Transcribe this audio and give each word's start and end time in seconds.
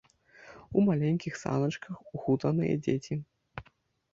У 0.77 0.85
маленькіх 0.87 1.37
саначках 1.43 1.95
ухутаныя 2.21 2.73
дзеці. 2.89 3.15